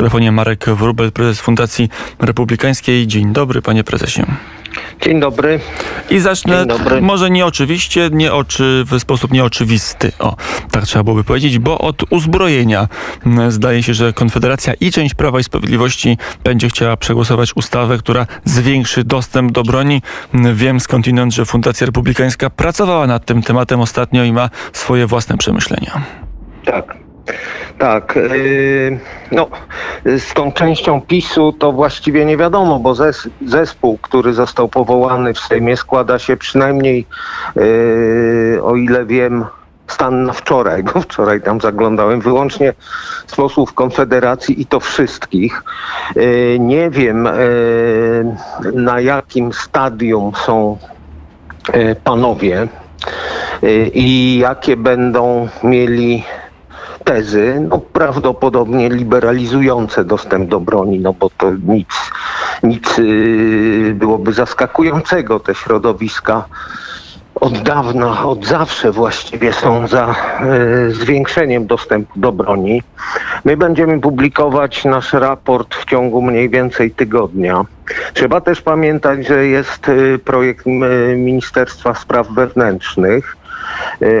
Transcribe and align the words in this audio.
telefonie 0.00 0.32
Marek 0.32 0.64
Wrubel, 0.64 1.12
prezes 1.12 1.40
Fundacji 1.40 1.88
Republikańskiej. 2.20 3.06
Dzień 3.06 3.32
dobry, 3.32 3.62
panie 3.62 3.84
prezesie. 3.84 4.22
Dzień 5.00 5.20
dobry. 5.20 5.60
I 6.10 6.18
zacznę 6.18 6.66
może 7.00 7.30
nie 7.30 7.46
oczywiście, 7.46 8.10
nie 8.12 8.32
oczy, 8.32 8.84
w 8.86 9.00
sposób 9.00 9.32
nieoczywisty, 9.32 10.12
o, 10.18 10.36
tak 10.70 10.84
trzeba 10.84 11.02
byłoby 11.02 11.24
powiedzieć, 11.24 11.58
bo 11.58 11.78
od 11.78 12.12
uzbrojenia 12.12 12.88
zdaje 13.48 13.82
się, 13.82 13.94
że 13.94 14.12
Konfederacja 14.12 14.74
i 14.74 14.90
część 14.90 15.14
Prawa 15.14 15.40
i 15.40 15.44
Sprawiedliwości 15.44 16.18
będzie 16.44 16.68
chciała 16.68 16.96
przegłosować 16.96 17.56
ustawę, 17.56 17.98
która 17.98 18.26
zwiększy 18.44 19.04
dostęp 19.04 19.52
do 19.52 19.62
broni. 19.62 20.02
Wiem 20.54 20.80
skądinąd, 20.80 21.34
że 21.34 21.46
Fundacja 21.46 21.86
Republikańska 21.86 22.50
pracowała 22.50 23.06
nad 23.06 23.24
tym 23.24 23.42
tematem 23.42 23.80
ostatnio 23.80 24.24
i 24.24 24.32
ma 24.32 24.50
swoje 24.72 25.06
własne 25.06 25.36
przemyślenia. 25.36 26.02
Tak. 26.64 26.99
Tak, 27.78 28.16
yy, 28.16 28.98
no 29.32 29.48
z 30.04 30.34
tą 30.34 30.52
częścią 30.52 31.00
PiSu 31.00 31.52
to 31.52 31.72
właściwie 31.72 32.24
nie 32.24 32.36
wiadomo, 32.36 32.78
bo 32.78 32.94
zes 32.94 33.28
zespół, 33.46 33.98
który 33.98 34.32
został 34.32 34.68
powołany 34.68 35.34
w 35.34 35.38
Sejmie 35.38 35.76
składa 35.76 36.18
się 36.18 36.36
przynajmniej, 36.36 37.06
yy, 37.56 38.60
o 38.62 38.76
ile 38.76 39.06
wiem, 39.06 39.44
stan 39.86 40.24
na 40.24 40.32
wczoraj, 40.32 40.82
bo 40.82 41.00
wczoraj 41.00 41.42
tam 41.42 41.60
zaglądałem, 41.60 42.20
wyłącznie 42.20 42.72
z 43.26 43.34
posłów 43.34 43.72
Konfederacji 43.74 44.60
i 44.60 44.66
to 44.66 44.80
wszystkich. 44.80 45.62
Yy, 46.16 46.56
nie 46.60 46.90
wiem 46.90 47.28
na 48.74 49.00
jakim 49.00 49.52
stadium 49.52 50.32
są 50.46 50.78
panowie 52.04 52.68
i 53.94 54.38
jakie 54.38 54.76
będą 54.76 55.48
mieli 55.62 56.24
tezy, 57.10 57.66
no 57.68 57.78
prawdopodobnie 57.78 58.88
liberalizujące 58.88 60.04
dostęp 60.04 60.48
do 60.48 60.60
broni, 60.60 60.98
no 60.98 61.12
bo 61.12 61.30
to 61.30 61.52
nic, 61.66 61.88
nic 62.62 62.98
yy, 62.98 63.94
byłoby 63.94 64.32
zaskakującego. 64.32 65.40
Te 65.40 65.54
środowiska 65.54 66.44
od 67.34 67.58
dawna, 67.62 68.24
od 68.24 68.46
zawsze 68.46 68.92
właściwie 68.92 69.52
są 69.52 69.86
za 69.88 70.14
y, 70.88 70.94
zwiększeniem 70.94 71.66
dostępu 71.66 72.20
do 72.20 72.32
broni. 72.32 72.82
My 73.44 73.56
będziemy 73.56 74.00
publikować 74.00 74.84
nasz 74.84 75.12
raport 75.12 75.74
w 75.74 75.84
ciągu 75.84 76.22
mniej 76.22 76.48
więcej 76.48 76.90
tygodnia. 76.90 77.64
Trzeba 78.14 78.40
też 78.40 78.60
pamiętać, 78.60 79.26
że 79.26 79.46
jest 79.46 79.88
y, 79.88 80.18
projekt 80.24 80.66
Ministerstwa 81.16 81.94
Spraw 81.94 82.28
Wewnętrznych, 82.28 83.36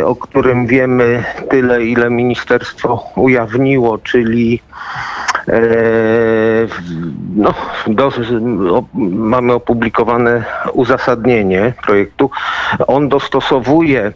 o 0.04 0.16
którym 0.16 0.66
wiemy 0.66 1.24
tyle, 1.50 1.84
ile 1.84 2.10
ministerstwo 2.10 3.04
ujawniło, 3.16 3.98
czyli 3.98 4.60
e, 5.48 5.62
no, 7.36 7.54
do, 7.86 8.12
mamy 8.94 9.52
opublikowane 9.52 10.44
uzasadnienie 10.72 11.72
projektu. 11.82 12.30
On 12.86 13.08
dostosowuje 13.08 14.12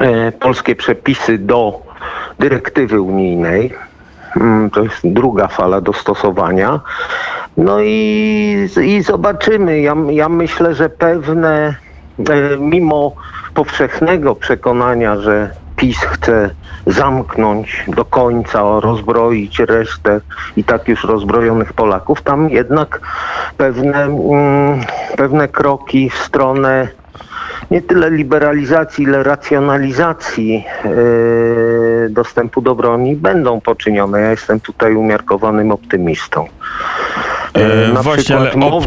e, 0.00 0.32
polskie 0.32 0.76
przepisy 0.76 1.38
do 1.38 1.82
dyrektywy 2.38 3.00
unijnej. 3.00 3.74
Mm, 4.36 4.70
to 4.70 4.82
jest 4.82 5.00
druga 5.04 5.48
fala 5.48 5.80
dostosowania. 5.80 6.80
No 7.56 7.80
i, 7.80 8.68
i 8.84 9.02
zobaczymy. 9.02 9.80
Ja, 9.80 9.94
ja 10.10 10.28
myślę, 10.28 10.74
że 10.74 10.88
pewne, 10.88 11.74
mimo 12.58 13.14
powszechnego 13.54 14.34
przekonania, 14.34 15.16
że 15.16 15.50
PiS 15.76 15.98
chce 15.98 16.50
zamknąć 16.86 17.84
do 17.88 18.04
końca, 18.04 18.80
rozbroić 18.80 19.58
resztę 19.58 20.20
i 20.56 20.64
tak 20.64 20.88
już 20.88 21.04
rozbrojonych 21.04 21.72
Polaków, 21.72 22.22
tam 22.22 22.50
jednak 22.50 23.00
pewne, 23.56 24.02
mm, 24.04 24.80
pewne 25.16 25.48
kroki 25.48 26.10
w 26.10 26.14
stronę 26.14 26.88
nie 27.70 27.82
tyle 27.82 28.10
liberalizacji, 28.10 29.04
ile 29.04 29.22
racjonalizacji 29.22 30.64
yy, 30.84 32.08
dostępu 32.10 32.60
do 32.60 32.74
broni 32.74 33.16
będą 33.16 33.60
poczynione. 33.60 34.20
Ja 34.20 34.30
jestem 34.30 34.60
tutaj 34.60 34.94
umiarkowanym 34.94 35.72
optymistą. 35.72 36.46
E, 37.54 37.92
Na 37.92 38.02
właśnie, 38.02 38.36
ale 38.36 38.52
op 38.52 38.84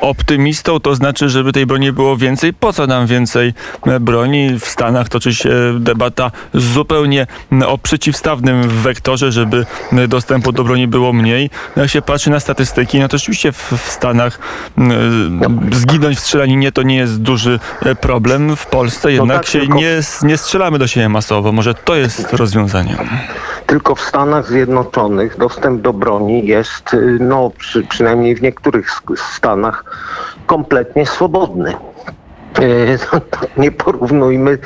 optymistą 0.00 0.80
to 0.80 0.94
znaczy, 0.94 1.28
żeby 1.28 1.52
tej 1.52 1.66
broni 1.66 1.92
było 1.92 2.16
więcej. 2.16 2.52
Po 2.52 2.72
co 2.72 2.86
nam 2.86 3.06
więcej 3.06 3.54
e, 3.86 4.00
broni? 4.00 4.58
W 4.58 4.64
Stanach 4.64 5.08
toczy 5.08 5.34
się 5.34 5.50
debata 5.80 6.30
zupełnie 6.54 7.26
o 7.66 7.78
przeciwstawnym 7.78 8.68
wektorze, 8.68 9.32
żeby 9.32 9.66
dostępu 10.08 10.52
do 10.52 10.64
broni 10.64 10.86
było 10.88 11.12
mniej. 11.12 11.50
No, 11.76 11.82
jak 11.82 11.90
się 11.90 12.02
patrzy 12.02 12.30
na 12.30 12.40
statystyki, 12.40 13.00
no 13.00 13.08
to 13.08 13.16
oczywiście 13.16 13.52
w, 13.52 13.72
w 13.72 13.90
Stanach 13.90 14.38
zginąć 15.72 16.18
w 16.18 16.20
strzelaninie 16.20 16.72
to 16.72 16.82
nie 16.82 16.96
jest 16.96 17.22
duży 17.22 17.60
e, 17.82 17.94
problem. 17.94 18.56
W 18.56 18.66
Polsce 18.66 19.08
no 19.08 19.10
jednak 19.10 19.36
no 19.36 19.42
tak, 19.42 19.46
się 19.46 19.60
tylko... 19.60 19.74
nie, 19.74 20.00
nie 20.22 20.36
strzelamy 20.36 20.78
do 20.78 20.86
siebie 20.86 21.08
masowo. 21.08 21.52
Może 21.52 21.74
to 21.74 21.96
jest 21.96 22.32
rozwiązanie. 22.32 22.96
Tylko 23.66 23.94
w 23.94 24.00
Stanach 24.00 24.46
Zjednoczonych 24.46 25.38
dostęp 25.38 25.82
do 25.82 25.92
broni 25.92 26.46
jest, 26.46 26.94
y, 26.94 27.18
no 27.20 27.50
przy, 27.58 27.82
przynajmniej 27.82 28.34
w 28.34 28.42
niektórych 28.42 28.90
stanach, 29.36 29.84
kompletnie 30.46 31.06
swobodny. 31.06 31.74
Y, 32.60 32.98
nie 33.56 33.72
porównujmy 33.72 34.50
y, 34.50 34.58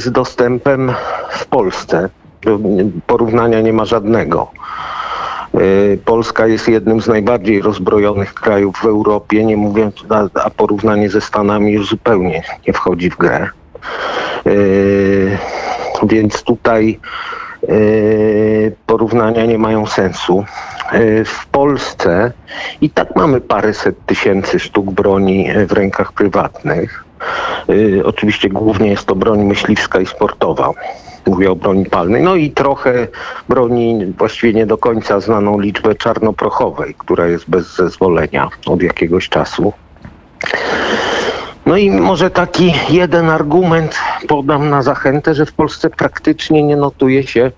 z 0.00 0.10
dostępem 0.12 0.92
w 1.30 1.46
Polsce. 1.46 2.08
Porównania 3.06 3.60
nie 3.60 3.72
ma 3.72 3.84
żadnego. 3.84 4.50
Polska 6.04 6.46
jest 6.46 6.68
jednym 6.68 7.00
z 7.00 7.08
najbardziej 7.08 7.62
rozbrojonych 7.62 8.34
krajów 8.34 8.76
w 8.76 8.84
Europie, 8.84 9.44
nie 9.44 9.56
mówiąc, 9.56 9.94
a 10.44 10.50
porównanie 10.50 11.10
ze 11.10 11.20
Stanami 11.20 11.72
już 11.72 11.88
zupełnie 11.88 12.42
nie 12.66 12.72
wchodzi 12.72 13.10
w 13.10 13.16
grę. 13.16 13.48
Więc 16.02 16.42
tutaj 16.42 16.98
e, 17.62 17.68
porównania 18.86 19.46
nie 19.46 19.58
mają 19.58 19.86
sensu. 19.86 20.44
E, 20.92 21.24
w 21.24 21.46
Polsce 21.46 22.32
i 22.80 22.90
tak 22.90 23.16
mamy 23.16 23.40
paręset 23.40 24.06
tysięcy 24.06 24.58
sztuk 24.58 24.90
broni 24.90 25.48
w 25.66 25.72
rękach 25.72 26.12
prywatnych. 26.12 27.04
E, 27.68 28.04
oczywiście 28.04 28.48
głównie 28.48 28.90
jest 28.90 29.06
to 29.06 29.14
broń 29.14 29.44
myśliwska 29.44 30.00
i 30.00 30.06
sportowa. 30.06 30.70
Mówię 31.26 31.50
o 31.50 31.56
broni 31.56 31.86
palnej. 31.86 32.22
No 32.22 32.36
i 32.36 32.50
trochę 32.50 33.08
broni, 33.48 34.14
właściwie 34.18 34.52
nie 34.52 34.66
do 34.66 34.78
końca 34.78 35.20
znaną 35.20 35.60
liczbę 35.60 35.94
czarnoprochowej, 35.94 36.94
która 36.98 37.26
jest 37.26 37.50
bez 37.50 37.76
zezwolenia 37.76 38.48
od 38.66 38.82
jakiegoś 38.82 39.28
czasu. 39.28 39.72
No 41.66 41.76
i 41.76 41.90
może 41.90 42.30
taki 42.30 42.74
jeden 42.88 43.30
argument 43.30 43.98
podam 44.26 44.70
na 44.70 44.82
zachętę, 44.82 45.34
że 45.34 45.46
w 45.46 45.52
Polsce 45.52 45.90
praktycznie 45.90 46.62
nie 46.62 46.76
notuje 46.76 47.26
się 47.26 47.50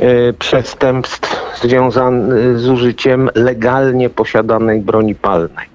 e, 0.00 0.32
przestępstw 0.32 1.60
związanych 1.62 2.58
z 2.58 2.68
użyciem 2.68 3.30
legalnie 3.34 4.10
posiadanej 4.10 4.80
broni 4.80 5.14
palnej. 5.14 5.70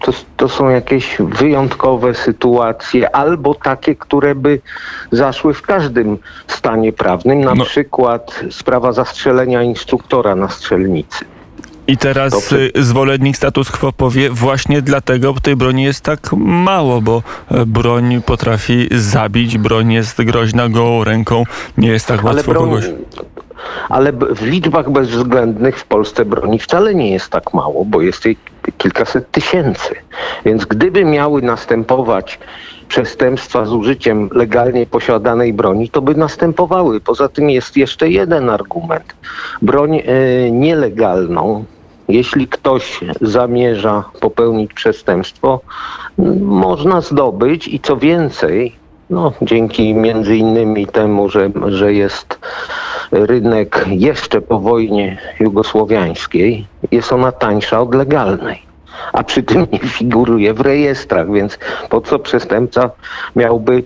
To, 0.00 0.12
to, 0.36 0.48
są 0.48 0.68
jakieś 0.68 1.16
wyjątkowe 1.18 2.14
sytuacje, 2.14 3.16
albo 3.16 3.54
takie, 3.54 3.96
które 3.96 4.34
by 4.34 4.60
zaszły 5.12 5.54
w 5.54 5.62
każdym 5.62 6.18
stanie 6.46 6.92
prawnym, 6.92 7.40
na 7.40 7.54
no. 7.54 7.64
przykład 7.64 8.40
sprawa 8.50 8.92
zastrzelenia 8.92 9.62
instruktora 9.62 10.34
na 10.34 10.48
strzelnicy. 10.48 11.24
I 11.86 11.96
teraz 11.96 12.32
Dobrze. 12.32 12.56
zwolennik 12.74 13.36
status 13.36 13.70
quo 13.70 13.92
powie 13.92 14.30
właśnie 14.30 14.82
dlatego 14.82 15.34
tej 15.42 15.56
broni 15.56 15.82
jest 15.82 16.00
tak 16.00 16.32
mało, 16.36 17.00
bo 17.00 17.22
e, 17.50 17.66
broń 17.66 18.22
potrafi 18.26 18.88
zabić, 18.90 19.58
broń 19.58 19.92
jest 19.92 20.22
groźna 20.22 20.68
gołą 20.68 21.04
ręką, 21.04 21.44
nie 21.78 21.88
jest 21.88 22.06
tak 22.06 22.24
łatwo 22.24 22.52
broń, 22.52 22.64
kogoś... 22.64 22.84
Ale 23.88 24.12
w 24.12 24.42
liczbach 24.42 24.90
bezwzględnych 24.90 25.78
w 25.78 25.84
Polsce 25.84 26.24
broni 26.24 26.58
wcale 26.58 26.94
nie 26.94 27.10
jest 27.10 27.28
tak 27.28 27.54
mało, 27.54 27.84
bo 27.84 28.02
jest 28.02 28.24
jej 28.24 28.36
kilkaset 28.78 29.30
tysięcy. 29.30 29.94
Więc 30.44 30.64
gdyby 30.64 31.04
miały 31.04 31.42
następować 31.42 32.38
przestępstwa 32.88 33.64
z 33.64 33.72
użyciem 33.72 34.28
legalnie 34.32 34.86
posiadanej 34.86 35.52
broni, 35.52 35.88
to 35.88 36.02
by 36.02 36.14
następowały. 36.14 37.00
Poza 37.00 37.28
tym 37.28 37.50
jest 37.50 37.76
jeszcze 37.76 38.08
jeden 38.08 38.50
argument. 38.50 39.14
Broń 39.62 39.96
e, 39.96 40.02
nielegalną, 40.50 41.64
jeśli 42.08 42.48
ktoś 42.48 43.00
zamierza 43.20 44.04
popełnić 44.20 44.72
przestępstwo, 44.72 45.60
można 46.40 47.00
zdobyć 47.00 47.68
i 47.68 47.80
co 47.80 47.96
więcej, 47.96 48.76
no, 49.10 49.32
dzięki 49.42 49.94
między 49.94 50.36
innymi 50.36 50.86
temu, 50.86 51.28
że, 51.28 51.50
że 51.66 51.94
jest 51.94 52.38
rynek 53.12 53.84
jeszcze 53.90 54.40
po 54.40 54.60
wojnie 54.60 55.18
jugosłowiańskiej, 55.40 56.66
jest 56.90 57.12
ona 57.12 57.32
tańsza 57.32 57.80
od 57.80 57.94
legalnej 57.94 58.72
a 59.12 59.22
przy 59.22 59.42
tym 59.42 59.66
nie 59.72 59.78
figuruje 59.78 60.54
w 60.54 60.60
rejestrach, 60.60 61.32
więc 61.32 61.58
po 61.88 62.00
co 62.00 62.18
przestępca 62.18 62.90
miałby 63.36 63.84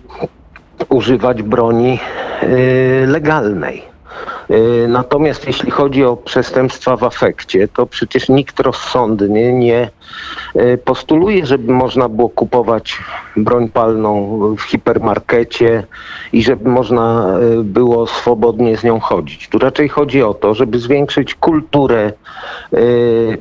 używać 0.89 1.43
broni 1.43 1.99
yy, 2.43 3.07
legalnej? 3.07 3.96
Y, 4.51 4.89
natomiast 4.89 5.47
jeśli 5.47 5.71
chodzi 5.71 6.05
o 6.05 6.17
przestępstwa 6.17 6.97
w 6.97 7.05
afekcie, 7.05 7.69
to 7.69 7.87
przecież 7.87 8.29
nikt 8.29 8.61
rozsądny 8.61 9.53
nie 9.53 9.91
y, 10.57 10.79
postuluje, 10.85 11.47
żeby 11.47 11.73
można 11.73 12.09
było 12.09 12.29
kupować 12.29 12.99
broń 13.37 13.69
palną 13.69 14.39
w 14.59 14.63
hipermarkecie 14.63 15.87
i 16.33 16.43
żeby 16.43 16.71
można 16.71 17.37
y, 17.61 17.65
było 17.65 18.07
swobodnie 18.07 18.77
z 18.77 18.85
nią 18.85 19.01
chodzić. 19.01 19.49
Tu 19.49 19.59
raczej 19.59 19.89
chodzi 19.89 20.23
o 20.23 20.35
to, 20.35 20.55
żeby 20.55 20.79
zwiększyć 20.79 21.35
kulturę 21.35 22.13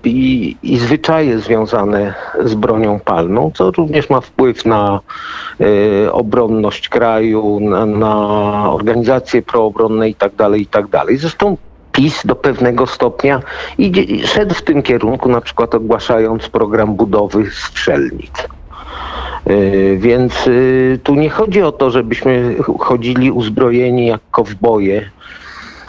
i, 0.03 0.57
i 0.63 0.77
zwyczaje 0.77 1.39
związane 1.39 2.13
z 2.43 2.55
bronią 2.55 2.99
palną, 2.99 3.51
co 3.55 3.71
również 3.71 4.09
ma 4.09 4.21
wpływ 4.21 4.65
na 4.65 4.99
obronność 6.11 6.89
kraju, 6.89 7.59
na, 7.59 7.85
na 7.85 8.15
organizacje 8.71 9.41
proobronne 9.41 10.09
itd., 10.09 10.37
tak 10.37 10.59
itd. 10.59 10.94
Tak 10.95 11.17
Zresztą 11.17 11.57
PiS 11.91 12.25
do 12.25 12.35
pewnego 12.35 12.87
stopnia 12.87 13.41
idzie, 13.77 14.27
szedł 14.27 14.55
w 14.55 14.61
tym 14.61 14.83
kierunku, 14.83 15.29
na 15.29 15.41
przykład 15.41 15.75
ogłaszając 15.75 16.49
program 16.49 16.95
budowy 16.95 17.51
strzelnic. 17.51 18.31
Yy, 19.45 19.97
więc 19.97 20.45
yy, 20.45 20.99
tu 21.03 21.15
nie 21.15 21.29
chodzi 21.29 21.61
o 21.61 21.71
to, 21.71 21.91
żebyśmy 21.91 22.55
chodzili 22.79 23.31
uzbrojeni 23.31 24.07
jak 24.07 24.21
kowboje 24.31 25.09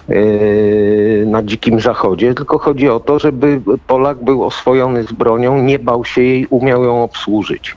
yy, 0.08 1.25
na 1.26 1.43
dzikim 1.43 1.81
zachodzie, 1.81 2.35
tylko 2.35 2.59
chodzi 2.59 2.88
o 2.88 3.00
to, 3.00 3.19
żeby 3.19 3.61
Polak 3.87 4.25
był 4.25 4.44
oswojony 4.44 5.05
z 5.05 5.12
bronią, 5.12 5.62
nie 5.62 5.79
bał 5.79 6.05
się 6.05 6.23
jej, 6.23 6.47
umiał 6.47 6.85
ją 6.85 7.02
obsłużyć 7.02 7.76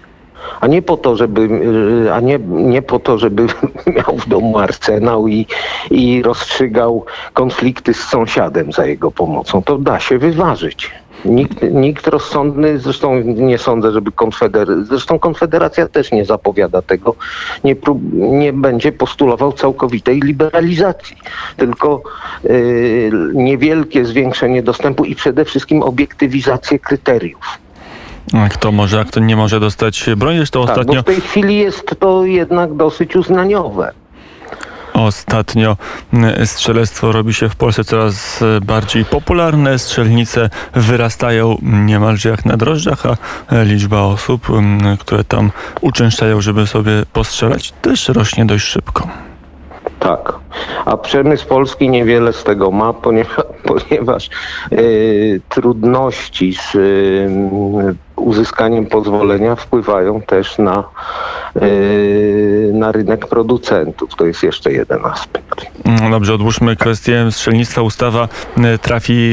a 0.61 0.67
nie 0.67 0.81
po 0.81 0.97
to, 0.97 1.15
żeby, 1.15 1.41
y, 2.05 2.13
a 2.13 2.19
nie, 2.19 2.39
nie 2.47 2.81
po 2.81 2.99
to, 2.99 3.17
żeby 3.17 3.47
miał 3.95 4.17
w 4.17 4.29
domu 4.29 4.57
arsenał 4.57 5.27
i, 5.27 5.45
i 5.91 6.21
rozstrzygał 6.21 7.05
konflikty 7.33 7.93
z 7.93 7.99
sąsiadem 7.99 8.71
za 8.71 8.85
jego 8.85 9.11
pomocą. 9.11 9.61
To 9.63 9.77
da 9.77 9.99
się 9.99 10.17
wyważyć. 10.17 10.91
Nikt, 11.25 11.61
nikt 11.71 12.07
rozsądny, 12.07 12.79
zresztą 12.79 13.19
nie 13.23 13.57
sądzę, 13.57 13.91
żeby 13.91 14.11
konfeder... 14.11 14.67
Zresztą 14.83 15.19
Konfederacja 15.19 15.87
też 15.87 16.11
nie 16.11 16.25
zapowiada 16.25 16.81
tego, 16.81 17.15
nie, 17.63 17.75
prób, 17.75 17.99
nie 18.13 18.53
będzie 18.53 18.91
postulował 18.91 19.53
całkowitej 19.53 20.19
liberalizacji, 20.19 21.17
tylko 21.57 22.03
yy, 22.43 23.11
niewielkie 23.33 24.05
zwiększenie 24.05 24.63
dostępu 24.63 25.05
i 25.05 25.15
przede 25.15 25.45
wszystkim 25.45 25.83
obiektywizację 25.83 26.79
kryteriów. 26.79 27.59
Kto 28.49 28.71
może, 28.71 28.99
a 28.99 29.05
kto 29.05 29.19
nie 29.19 29.35
może 29.35 29.59
dostać 29.59 30.05
broni? 30.17 30.37
Zresztą 30.37 30.65
tak, 30.65 30.69
ostatnio... 30.69 30.95
Bo 30.95 31.01
w 31.01 31.05
tej 31.05 31.21
chwili 31.21 31.57
jest 31.57 31.95
to 31.99 32.25
jednak 32.25 32.73
dosyć 32.73 33.15
uznaniowe. 33.15 33.91
Ostatnio 34.93 35.77
strzelectwo 36.45 37.11
robi 37.11 37.33
się 37.33 37.49
w 37.49 37.55
Polsce 37.55 37.83
coraz 37.83 38.43
bardziej 38.61 39.05
popularne. 39.05 39.79
Strzelnice 39.79 40.49
wyrastają 40.73 41.57
niemalże 41.61 42.29
jak 42.29 42.45
na 42.45 42.57
drożdżach, 42.57 43.03
a 43.05 43.15
liczba 43.63 44.01
osób, 44.01 44.47
które 44.99 45.23
tam 45.23 45.51
uczęszczają, 45.81 46.41
żeby 46.41 46.67
sobie 46.67 46.91
postrzelać, 47.13 47.73
też 47.81 48.09
rośnie 48.09 48.45
dość 48.45 48.65
szybko. 48.65 49.07
Tak, 49.99 50.33
a 50.85 50.97
przemysł 50.97 51.47
polski 51.47 51.89
niewiele 51.89 52.33
z 52.33 52.43
tego 52.43 52.71
ma, 52.71 52.93
ponieważ, 53.09 53.43
ponieważ 53.63 54.29
trudności 55.49 56.53
z 56.53 56.73
yy, 56.73 57.95
uzyskaniem 58.15 58.85
pozwolenia 58.85 59.55
wpływają 59.55 60.21
też 60.21 60.57
na, 60.57 60.83
yy, 61.55 62.71
na 62.73 62.91
rynek 62.91 63.27
producentów. 63.27 64.15
To 64.15 64.25
jest 64.25 64.43
jeszcze 64.43 64.71
jeden 64.71 65.05
aspekt. 65.05 65.65
No 66.01 66.09
dobrze, 66.09 66.33
odłóżmy 66.33 66.75
kwestię 66.75 67.31
strzelnictwa. 67.31 67.81
Ustawa 67.81 68.27
e, 68.57 68.77
trafi 68.77 69.31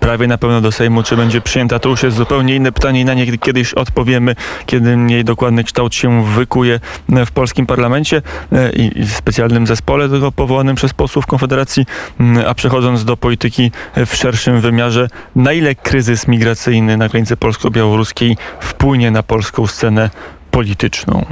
prawie 0.00 0.26
na 0.26 0.38
pewno 0.38 0.60
do 0.60 0.72
Sejmu. 0.72 1.02
Czy 1.02 1.16
będzie 1.16 1.40
przyjęta? 1.40 1.78
To 1.78 1.88
już 1.88 2.02
jest 2.02 2.16
zupełnie 2.16 2.56
inne 2.56 2.72
pytanie 2.72 3.00
i 3.00 3.04
na 3.04 3.14
nie 3.14 3.38
kiedyś 3.38 3.74
odpowiemy, 3.74 4.34
kiedy 4.66 4.98
jej 5.08 5.24
dokładny 5.24 5.64
kształt 5.64 5.94
się 5.94 6.24
wykuje 6.24 6.80
w 7.26 7.30
polskim 7.30 7.66
parlamencie 7.66 8.22
e, 8.52 8.72
i 8.72 9.04
w 9.04 9.12
specjalnym 9.12 9.66
zespole 9.66 10.08
tego 10.08 10.32
przez 10.74 10.94
posłów 10.94 11.26
Konfederacji. 11.26 11.86
Mm, 12.20 12.44
a 12.48 12.54
przechodząc 12.54 13.04
do 13.04 13.16
polityki 13.16 13.70
w 14.06 14.16
szerszym 14.16 14.60
wymiarze, 14.60 15.08
na 15.36 15.52
ile 15.52 15.74
kryzys 15.74 16.28
migracyjny 16.28 16.96
na 16.96 17.08
granicy 17.08 17.36
polsko-białoruskiej 17.36 18.36
wpłynie 18.60 19.10
na 19.10 19.22
polską 19.22 19.66
scenę 19.66 20.10
polityczną? 20.50 21.24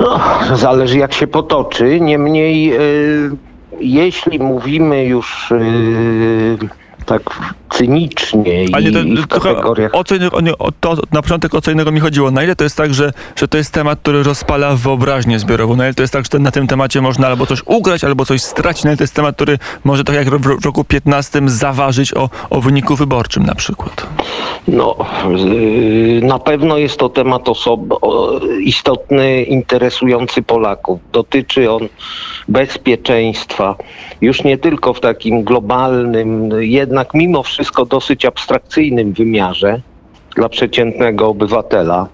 No, 0.00 0.20
zależy 0.56 0.98
jak 0.98 1.12
się 1.12 1.26
potoczy. 1.26 2.00
Niemniej, 2.00 2.74
y, 2.74 3.30
jeśli 3.80 4.38
mówimy 4.38 5.04
już 5.04 5.50
y, 5.50 6.58
tak 7.04 7.22
cynicznie 7.70 8.64
Ale 8.72 8.88
i, 8.88 8.92
to, 8.92 9.22
w 9.22 9.42
kategoriach... 9.42 9.94
O 9.94 10.04
co 10.04 10.14
o, 10.58 10.72
to 10.80 10.96
na 11.12 11.22
początek 11.22 11.54
o 11.54 11.60
co 11.60 11.70
innego 11.70 11.92
mi 11.92 12.00
chodziło. 12.00 12.30
Na 12.30 12.44
ile 12.44 12.56
to 12.56 12.64
jest 12.64 12.76
tak, 12.76 12.94
że, 12.94 13.12
że 13.36 13.48
to 13.48 13.58
jest 13.58 13.72
temat, 13.72 13.98
który 13.98 14.22
rozpala 14.22 14.76
wyobraźnię 14.76 15.38
zbiorową? 15.38 15.76
Na 15.76 15.84
ile 15.84 15.94
to 15.94 16.02
jest 16.02 16.12
tak, 16.12 16.24
że 16.32 16.38
na 16.38 16.50
tym 16.50 16.66
temacie 16.66 17.00
można 17.00 17.26
albo 17.26 17.46
coś 17.46 17.62
ugrać, 17.66 18.04
albo 18.04 18.24
coś 18.24 18.42
stracić? 18.42 18.84
Na 18.84 18.90
ile 18.90 18.96
to 18.96 19.02
jest 19.02 19.14
temat, 19.14 19.36
który 19.36 19.58
może 19.84 20.04
tak 20.04 20.16
jak 20.16 20.28
w 20.30 20.64
roku 20.64 20.84
15 20.84 21.40
zaważyć 21.46 22.14
o, 22.14 22.30
o 22.50 22.60
wyniku 22.60 22.96
wyborczym 22.96 23.46
na 23.46 23.54
przykład? 23.54 24.06
No, 24.68 24.96
y, 25.40 26.20
na 26.22 26.38
pewno 26.38 26.78
jest 26.78 26.96
to 26.98 27.08
temat 27.08 27.44
osob- 27.44 27.98
istotny, 28.60 29.42
interesujący 29.42 30.42
Polaków. 30.42 31.00
Dotyczy 31.12 31.70
on 31.70 31.88
bezpieczeństwa, 32.48 33.76
już 34.20 34.44
nie 34.44 34.58
tylko 34.58 34.94
w 34.94 35.00
takim 35.00 35.44
globalnym, 35.44 36.48
jednak 36.92 37.14
mimo 37.14 37.42
wszystko 37.42 37.84
dosyć 37.84 38.24
abstrakcyjnym 38.24 39.12
wymiarze 39.12 39.80
dla 40.36 40.48
przeciętnego 40.48 41.28
obywatela, 41.28 42.08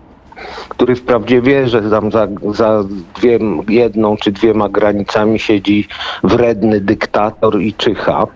który 0.68 0.96
wprawdzie 0.96 1.42
wie, 1.42 1.68
że 1.68 1.90
tam 1.90 2.10
za, 2.10 2.28
za 2.54 2.84
dwie, 3.16 3.38
jedną 3.68 4.16
czy 4.16 4.32
dwiema 4.32 4.68
granicami 4.68 5.38
siedzi 5.38 5.88
wredny 6.22 6.80
dyktator 6.80 7.60
i 7.60 7.74
czyha 7.74 8.26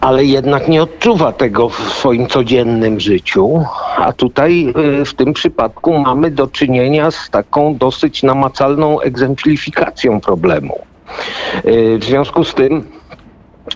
ale 0.00 0.24
jednak 0.24 0.68
nie 0.68 0.82
odczuwa 0.82 1.32
tego 1.32 1.68
w 1.68 1.92
swoim 1.92 2.26
codziennym 2.26 3.00
życiu. 3.00 3.64
A 3.96 4.12
tutaj 4.12 4.74
y, 5.00 5.04
w 5.04 5.14
tym 5.14 5.32
przypadku 5.32 5.98
mamy 5.98 6.30
do 6.30 6.46
czynienia 6.46 7.10
z 7.10 7.30
taką 7.30 7.76
dosyć 7.76 8.22
namacalną 8.22 9.00
egzemplifikacją 9.00 10.20
problemu. 10.20 10.78
Y, 11.64 11.98
w 11.98 12.04
związku 12.04 12.44
z 12.44 12.54
tym 12.54 12.84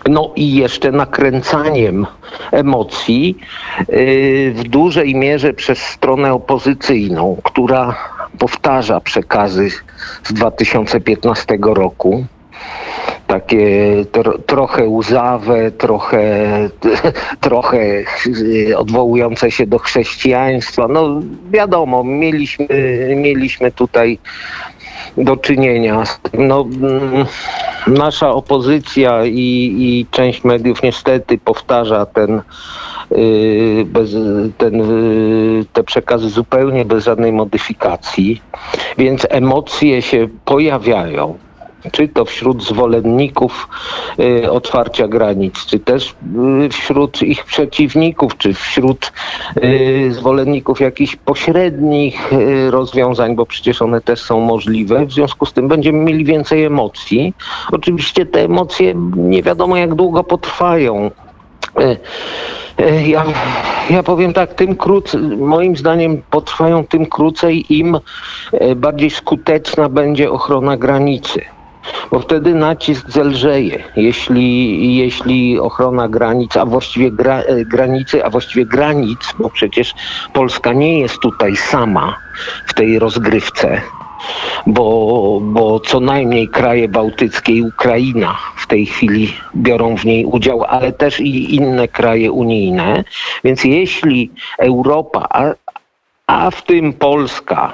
no 0.09 0.31
i 0.35 0.55
jeszcze 0.55 0.91
nakręcaniem 0.91 2.07
emocji 2.51 3.37
y, 3.89 4.53
w 4.55 4.63
dużej 4.63 5.15
mierze 5.15 5.53
przez 5.53 5.79
stronę 5.79 6.33
opozycyjną, 6.33 7.37
która 7.43 7.95
powtarza 8.39 8.99
przekazy 8.99 9.69
z 10.23 10.33
2015 10.33 11.57
roku 11.61 12.25
takie 13.27 13.95
tro, 14.11 14.37
trochę 14.37 14.87
łzawe, 14.87 15.71
trochę, 15.71 16.45
trochę 17.39 18.03
odwołujące 18.77 19.51
się 19.51 19.67
do 19.67 19.79
chrześcijaństwa. 19.79 20.87
No 20.87 21.21
wiadomo, 21.51 22.03
mieliśmy, 22.03 22.67
mieliśmy 23.15 23.71
tutaj 23.71 24.19
do 25.17 25.37
czynienia. 25.37 26.03
No, 26.33 26.61
mm, 26.61 27.25
nasza 27.87 28.29
opozycja 28.29 29.25
i, 29.25 29.75
i 29.79 30.05
część 30.11 30.43
mediów 30.43 30.83
niestety 30.83 31.37
powtarza 31.37 32.05
ten, 32.05 32.41
y, 33.11 33.85
bez, 33.85 34.09
ten, 34.57 34.81
y, 34.81 35.65
te 35.73 35.83
przekazy 35.83 36.29
zupełnie 36.29 36.85
bez 36.85 37.03
żadnej 37.03 37.33
modyfikacji, 37.33 38.41
więc 38.97 39.27
emocje 39.29 40.01
się 40.01 40.27
pojawiają 40.45 41.37
czy 41.91 42.07
to 42.07 42.25
wśród 42.25 42.63
zwolenników 42.63 43.67
y, 44.19 44.51
otwarcia 44.51 45.07
granic, 45.07 45.65
czy 45.65 45.79
też 45.79 46.15
y, 46.65 46.69
wśród 46.69 47.21
ich 47.21 47.45
przeciwników, 47.45 48.37
czy 48.37 48.53
wśród 48.53 49.11
y, 49.63 50.09
zwolenników 50.11 50.79
jakichś 50.79 51.15
pośrednich 51.15 52.31
rozwiązań, 52.69 53.35
bo 53.35 53.45
przecież 53.45 53.81
one 53.81 54.01
też 54.01 54.21
są 54.21 54.39
możliwe. 54.39 55.05
W 55.05 55.11
związku 55.11 55.45
z 55.45 55.53
tym 55.53 55.67
będziemy 55.67 56.03
mieli 56.03 56.25
więcej 56.25 56.63
emocji. 56.63 57.33
Oczywiście 57.71 58.25
te 58.25 58.43
emocje 58.43 58.93
nie 59.15 59.43
wiadomo 59.43 59.77
jak 59.77 59.95
długo 59.95 60.23
potrwają. 60.23 61.11
Ja, 63.05 63.25
ja 63.89 64.03
powiem 64.03 64.33
tak, 64.33 64.53
tym 64.53 64.75
krócej, 64.75 65.21
moim 65.37 65.77
zdaniem 65.77 66.21
potrwają 66.29 66.87
tym 66.87 67.05
krócej, 67.05 67.73
im 67.73 67.99
bardziej 68.75 69.09
skuteczna 69.09 69.89
będzie 69.89 70.31
ochrona 70.31 70.77
granicy 70.77 71.41
bo 72.11 72.19
wtedy 72.19 72.55
nacisk 72.55 73.09
zelżeje. 73.09 73.83
Jeśli, 73.95 74.97
jeśli 74.97 75.59
ochrona 75.59 76.07
granic, 76.07 76.57
a 76.57 76.65
właściwie 76.65 77.11
gra, 77.11 77.39
e, 77.39 77.65
granicy, 77.65 78.25
a 78.25 78.29
właściwie 78.29 78.65
granic, 78.65 79.19
bo 79.39 79.49
przecież 79.49 79.93
Polska 80.33 80.73
nie 80.73 80.99
jest 80.99 81.19
tutaj 81.19 81.55
sama 81.55 82.15
w 82.67 82.73
tej 82.73 82.99
rozgrywce, 82.99 83.81
bo, 84.67 85.39
bo 85.41 85.79
co 85.79 85.99
najmniej 85.99 86.47
kraje 86.47 86.87
bałtyckie 86.87 87.53
i 87.53 87.61
Ukraina 87.61 88.37
w 88.57 88.67
tej 88.67 88.85
chwili 88.85 89.33
biorą 89.55 89.97
w 89.97 90.05
niej 90.05 90.25
udział, 90.25 90.63
ale 90.63 90.91
też 90.91 91.19
i 91.19 91.55
inne 91.55 91.87
kraje 91.87 92.31
unijne. 92.31 93.03
Więc 93.43 93.63
jeśli 93.63 94.31
Europa, 94.57 95.27
a, 95.29 95.43
a 96.27 96.51
w 96.51 96.61
tym 96.61 96.93
Polska, 96.93 97.73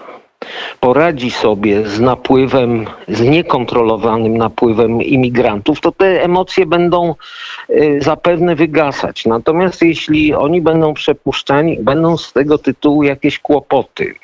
poradzi 0.79 1.31
sobie 1.31 1.87
z 1.87 1.99
napływem, 1.99 2.85
z 3.07 3.21
niekontrolowanym 3.21 4.37
napływem 4.37 5.01
imigrantów, 5.01 5.81
to 5.81 5.91
te 5.91 6.23
emocje 6.23 6.65
będą 6.65 7.15
y, 7.69 7.99
zapewne 8.01 8.55
wygasać. 8.55 9.25
Natomiast 9.25 9.81
jeśli 9.81 10.33
oni 10.33 10.61
będą 10.61 10.93
przepuszczani, 10.93 11.77
będą 11.81 12.17
z 12.17 12.33
tego 12.33 12.57
tytułu 12.57 13.03
jakieś 13.03 13.39
kłopoty. 13.39 14.15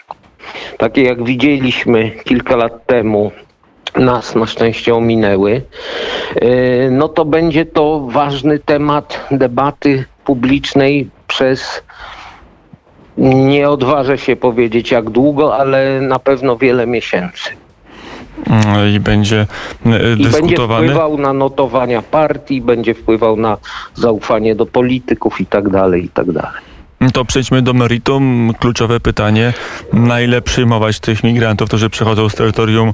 Takie 0.78 1.04
jak 1.04 1.24
widzieliśmy 1.24 2.12
kilka 2.24 2.56
lat 2.56 2.86
temu 2.86 3.32
nas 3.96 4.36
na 4.36 4.46
szczęście 4.46 4.96
ominęły, 4.96 5.62
y, 6.44 6.90
no 6.92 7.08
to 7.10 7.26
będzie 7.26 7.66
to 7.66 8.00
ważny 8.00 8.60
temat 8.60 9.28
debaty 9.32 10.06
publicznej 10.26 11.10
przez 11.28 11.84
nie 13.22 13.70
odważę 13.70 14.18
się 14.18 14.36
powiedzieć 14.36 14.92
jak 14.92 15.10
długo, 15.10 15.58
ale 15.58 16.02
na 16.02 16.20
pewno 16.20 16.58
wiele 16.58 16.88
miesięcy. 16.88 17.50
I 18.96 19.00
będzie 19.00 19.48
dyskutowany. 20.18 20.86
I 20.86 20.88
będzie 20.88 20.94
wpływał 20.94 21.18
na 21.18 21.34
notowania 21.34 22.02
partii, 22.02 22.62
będzie 22.62 22.94
wpływał 22.94 23.38
na 23.38 23.58
zaufanie 23.96 24.56
do 24.56 24.66
polityków 24.66 25.42
i 25.42 25.46
tak 25.46 25.70
dalej, 25.70 26.06
i 26.06 26.10
tak 26.10 26.32
dalej. 26.32 26.62
To 27.14 27.26
przejdźmy 27.26 27.62
do 27.62 27.74
meritum. 27.74 28.54
Kluczowe 28.60 29.00
pytanie, 29.00 29.54
na 29.94 30.22
ile 30.22 30.42
przyjmować 30.42 31.00
tych 31.00 31.24
migrantów, 31.24 31.68
którzy 31.68 31.90
przechodzą 31.90 32.30
z 32.30 32.36
terytorium 32.36 32.84
mm, 32.84 32.94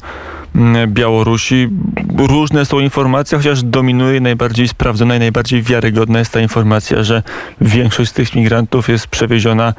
Białorusi. 0.87 1.69
Różne 2.17 2.65
są 2.65 2.79
informacje, 2.79 3.37
chociaż 3.37 3.63
dominuje 3.63 4.21
najbardziej 4.21 4.67
sprawdzona 4.67 5.15
i 5.15 5.19
najbardziej 5.19 5.61
wiarygodna 5.61 6.19
jest 6.19 6.31
ta 6.31 6.39
informacja, 6.39 7.03
że 7.03 7.23
większość 7.61 8.11
z 8.11 8.13
tych 8.13 8.35
migrantów 8.35 8.89
jest 8.89 9.07
przewieziona 9.07 9.73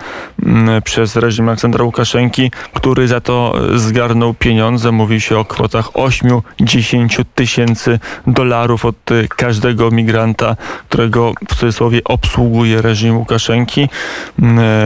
przez 0.84 1.16
reżim 1.16 1.48
Aleksandra 1.48 1.84
Łukaszenki, 1.84 2.50
który 2.74 3.08
za 3.08 3.20
to 3.20 3.54
zgarnął 3.74 4.34
pieniądze. 4.34 4.92
Mówi 4.92 5.20
się 5.20 5.38
o 5.38 5.44
kwotach 5.44 5.86
8-10 5.92 7.24
tysięcy 7.34 7.98
dolarów 8.26 8.84
od 8.84 8.96
każdego 9.36 9.90
migranta, 9.90 10.56
którego 10.88 11.32
w 11.48 11.54
cudzysłowie 11.54 12.00
obsługuje 12.04 12.82
reżim 12.82 13.16
Łukaszenki. 13.16 13.88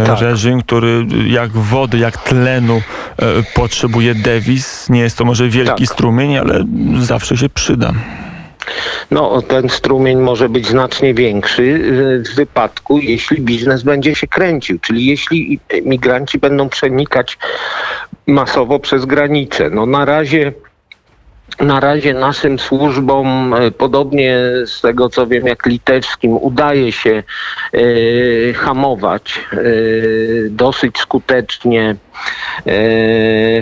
Tak. 0.07 0.21
reżim, 0.21 0.63
który 0.63 1.07
jak 1.27 1.51
wody, 1.51 1.99
jak 1.99 2.17
tlenu 2.17 2.83
e, 3.17 3.25
potrzebuje 3.55 4.15
dewiz. 4.15 4.89
Nie 4.89 5.01
jest 5.01 5.19
to 5.19 5.25
może 5.25 5.49
wielki 5.73 5.87
tak. 5.87 5.97
strumień, 5.97 6.39
ale 6.39 6.65
zawsze 7.01 7.37
się 7.37 7.49
przyda. 7.49 7.93
No, 9.11 9.43
ten 9.43 9.69
strumień 9.69 10.19
może 10.19 10.49
być 10.49 10.67
znacznie 10.67 11.15
większy 11.15 11.63
e, 11.63 12.31
w 12.31 12.35
wypadku, 12.35 12.99
jeśli 12.99 13.41
biznes 13.41 13.83
będzie 13.83 14.15
się 14.15 14.27
kręcił, 14.27 14.79
czyli 14.79 15.07
jeśli 15.07 15.61
migranci 15.85 16.39
będą 16.39 16.69
przenikać 16.69 17.39
masowo 18.27 18.79
przez 18.79 19.05
granicę. 19.05 19.71
No, 19.71 19.87
na 19.87 20.05
razie 20.05 20.53
na 21.61 21.81
razie 21.81 22.15
naszym 22.15 22.59
służbom, 22.59 23.55
e, 23.55 23.71
podobnie 23.71 24.39
z 24.67 24.81
tego 24.81 25.09
co 25.09 25.27
wiem, 25.27 25.47
jak 25.47 25.67
litewskim, 25.67 26.37
udaje 26.37 26.93
się 26.93 27.23
e, 27.73 28.53
hamować 28.53 29.41
e, 29.53 29.57
dosyć 30.51 30.99
skutecznie 30.99 31.97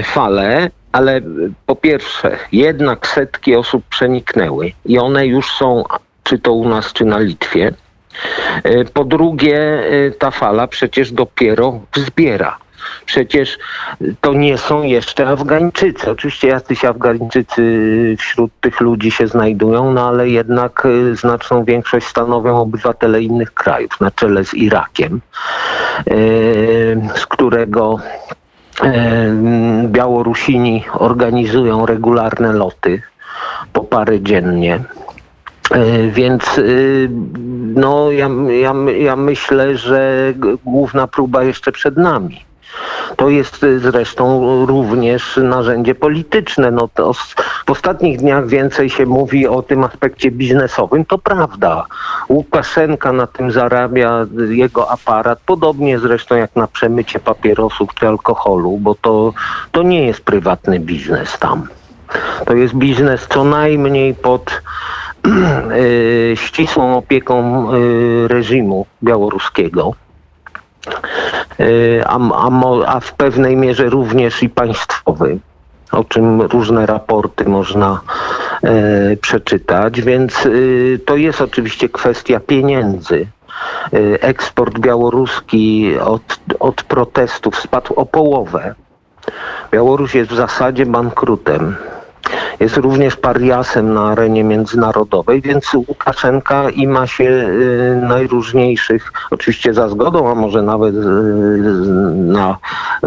fale. 0.04 0.70
Ale 0.92 1.20
po 1.66 1.76
pierwsze, 1.76 2.38
jednak 2.52 3.06
setki 3.06 3.56
osób 3.56 3.84
przeniknęły 3.90 4.72
i 4.84 4.98
one 4.98 5.26
już 5.26 5.52
są, 5.52 5.84
czy 6.22 6.38
to 6.38 6.52
u 6.52 6.68
nas, 6.68 6.92
czy 6.92 7.04
na 7.04 7.18
Litwie. 7.18 7.72
Po 8.94 9.04
drugie, 9.04 9.82
ta 10.18 10.30
fala 10.30 10.66
przecież 10.66 11.12
dopiero 11.12 11.80
wzbiera. 11.94 12.58
Przecież 13.06 13.58
to 14.20 14.32
nie 14.32 14.58
są 14.58 14.82
jeszcze 14.82 15.28
Afgańczycy. 15.28 16.10
Oczywiście 16.10 16.48
jacyś 16.48 16.84
Afgańczycy 16.84 17.62
wśród 18.18 18.50
tych 18.60 18.80
ludzi 18.80 19.10
się 19.10 19.26
znajdują, 19.26 19.92
no 19.92 20.08
ale 20.08 20.28
jednak 20.28 20.86
y, 20.86 21.16
znaczną 21.16 21.64
większość 21.64 22.06
stanowią 22.06 22.60
obywatele 22.60 23.22
innych 23.22 23.54
krajów, 23.54 24.00
na 24.00 24.10
czele 24.10 24.44
z 24.44 24.54
Irakiem, 24.54 25.20
y, 26.10 27.00
z 27.16 27.26
którego 27.26 27.96
y, 28.32 28.39
Białorusini 29.84 30.84
organizują 30.92 31.86
regularne 31.86 32.52
loty 32.52 33.02
po 33.72 33.84
parę 33.84 34.20
dziennie. 34.20 34.80
Więc 36.12 36.60
no, 37.74 38.10
ja, 38.10 38.30
ja, 38.60 38.74
ja 38.98 39.16
myślę, 39.16 39.76
że 39.76 40.32
główna 40.64 41.06
próba 41.06 41.42
jeszcze 41.42 41.72
przed 41.72 41.96
nami. 41.96 42.49
To 43.16 43.28
jest 43.28 43.64
y, 43.64 43.80
zresztą 43.80 44.66
również 44.66 45.36
narzędzie 45.42 45.94
polityczne. 45.94 46.70
No 46.70 46.88
to 46.94 47.12
w 47.66 47.70
ostatnich 47.70 48.18
dniach 48.18 48.48
więcej 48.48 48.90
się 48.90 49.06
mówi 49.06 49.48
o 49.48 49.62
tym 49.62 49.84
aspekcie 49.84 50.30
biznesowym. 50.30 51.04
To 51.04 51.18
prawda. 51.18 51.86
Łukaszenka 52.28 53.12
na 53.12 53.26
tym 53.26 53.52
zarabia, 53.52 54.26
jego 54.48 54.90
aparat, 54.90 55.38
podobnie 55.46 55.98
zresztą 55.98 56.36
jak 56.36 56.56
na 56.56 56.66
przemycie 56.66 57.18
papierosów 57.18 57.94
czy 57.94 58.08
alkoholu, 58.08 58.78
bo 58.78 58.94
to, 58.94 59.32
to 59.72 59.82
nie 59.82 60.06
jest 60.06 60.20
prywatny 60.20 60.80
biznes 60.80 61.38
tam. 61.38 61.68
To 62.46 62.54
jest 62.54 62.74
biznes 62.74 63.26
co 63.28 63.44
najmniej 63.44 64.14
pod 64.14 64.62
y, 65.72 66.34
ścisłą 66.36 66.96
opieką 66.96 67.68
y, 67.74 68.28
reżimu 68.28 68.86
białoruskiego. 69.02 69.94
E, 71.60 72.08
a, 72.08 72.18
a, 72.18 72.86
a 72.86 73.00
w 73.00 73.12
pewnej 73.12 73.56
mierze 73.56 73.88
również 73.88 74.42
i 74.42 74.48
państwowy, 74.48 75.38
o 75.92 76.04
czym 76.04 76.42
różne 76.42 76.86
raporty 76.86 77.44
można 77.44 78.00
e, 78.62 79.16
przeczytać, 79.16 80.00
więc 80.00 80.46
e, 80.46 80.50
to 81.06 81.16
jest 81.16 81.40
oczywiście 81.40 81.88
kwestia 81.88 82.40
pieniędzy. 82.40 83.26
E, 83.92 84.22
eksport 84.22 84.78
białoruski 84.78 85.98
od, 85.98 86.22
od 86.60 86.82
protestów 86.82 87.60
spadł 87.60 87.94
o 87.94 88.06
połowę. 88.06 88.74
Białoruś 89.72 90.14
jest 90.14 90.30
w 90.30 90.36
zasadzie 90.36 90.86
bankrutem 90.86 91.76
jest 92.60 92.76
również 92.76 93.16
pariasem 93.16 93.94
na 93.94 94.02
arenie 94.02 94.44
międzynarodowej, 94.44 95.40
więc 95.40 95.74
Łukaszenka 95.74 96.70
ima 96.70 97.06
się 97.06 97.24
y, 97.24 98.00
najróżniejszych, 98.08 99.12
oczywiście 99.30 99.74
za 99.74 99.88
zgodą, 99.88 100.30
a 100.30 100.34
może 100.34 100.62
nawet 100.62 100.94
y, 100.94 100.98
na, 102.14 102.58